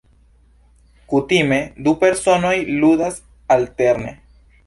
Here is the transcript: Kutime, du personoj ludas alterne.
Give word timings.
Kutime, 1.13 1.59
du 1.89 1.93
personoj 2.05 2.55
ludas 2.79 3.23
alterne. 3.59 4.17